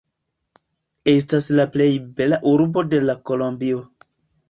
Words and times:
Estas 1.13 1.51
la 1.61 1.67
plej 1.77 1.89
bela 2.23 2.43
urbo 2.55 2.87
de 2.97 3.07
la 3.07 3.21
Kolombio. 3.31 3.89